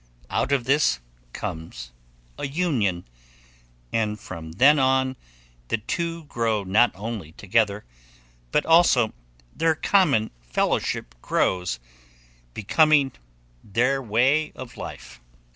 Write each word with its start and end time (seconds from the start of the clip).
Out 0.31 0.51
of 0.51 0.63
this 0.63 0.99
comes 1.31 1.91
a 2.35 2.47
union, 2.47 3.07
and 3.93 4.19
from 4.19 4.53
then 4.53 4.79
on, 4.79 5.15
the 5.67 5.77
two 5.77 6.23
grow 6.23 6.63
not 6.63 6.91
only 6.95 7.33
together, 7.33 7.85
but 8.51 8.65
also 8.65 9.13
their 9.55 9.75
common 9.75 10.31
fellowship 10.41 11.13
grows, 11.21 11.79
becoming 12.55 13.11
their 13.63 14.01
way 14.01 14.51
of 14.55 14.75
life. 14.75 15.21